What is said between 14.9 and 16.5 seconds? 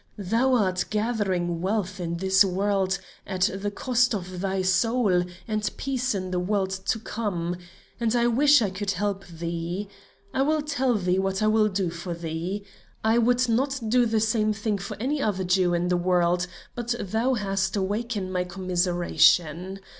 any other Jew in the world,